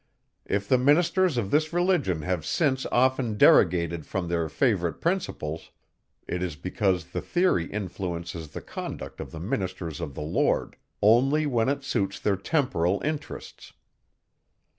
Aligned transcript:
If 0.47 0.67
the 0.67 0.79
ministers 0.79 1.37
of 1.37 1.51
this 1.51 1.71
religion 1.71 2.23
have 2.23 2.43
since 2.43 2.87
often 2.91 3.37
derogated 3.37 4.03
from 4.03 4.27
their 4.29 4.49
favourite 4.49 4.99
principles, 4.99 5.69
it 6.27 6.41
is 6.41 6.55
because 6.55 7.11
the 7.11 7.21
theory 7.21 7.67
influences 7.71 8.47
the 8.47 8.61
conduct 8.63 9.19
of 9.21 9.29
the 9.29 9.39
ministers 9.39 10.01
of 10.01 10.15
the 10.15 10.19
Lord, 10.23 10.75
only 11.03 11.45
when 11.45 11.69
it 11.69 11.83
suits 11.83 12.19
their 12.19 12.35
temporal 12.35 12.99
interests. 13.05 13.73